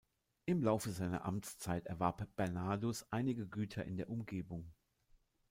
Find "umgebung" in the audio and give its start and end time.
4.09-4.73